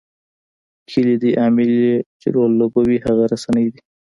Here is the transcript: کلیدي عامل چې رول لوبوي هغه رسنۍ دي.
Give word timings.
کلیدي 0.89 1.31
عامل 1.41 1.71
چې 2.19 2.27
رول 2.35 2.51
لوبوي 2.59 2.97
هغه 3.05 3.23
رسنۍ 3.33 3.67
دي. 3.73 3.81